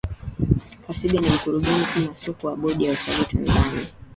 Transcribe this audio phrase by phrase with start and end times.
[0.83, 3.87] Kasiga ni Mkurugenzi masoko wa bodi ya Utalii Tanzani